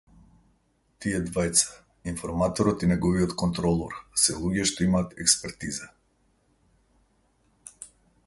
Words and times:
Тие 1.05 1.17
двајца, 1.25 1.67
информаторот 2.11 2.85
и 2.87 2.87
неговиот 2.91 3.35
контролор 3.43 3.93
се 4.23 4.39
луѓе 4.39 4.65
што 4.71 4.87
имаат 4.87 5.13
експертиза. 5.25 5.93